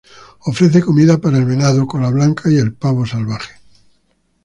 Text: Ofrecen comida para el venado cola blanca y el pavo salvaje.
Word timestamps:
Ofrecen 0.47 0.81
comida 0.81 1.19
para 1.19 1.37
el 1.37 1.45
venado 1.45 1.85
cola 1.85 2.09
blanca 2.09 2.49
y 2.49 2.57
el 2.57 2.73
pavo 2.73 3.05
salvaje. 3.05 3.53